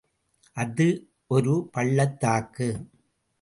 [0.57, 0.87] அது
[1.27, 2.69] ஒரு பள்ளத்தாக்கு.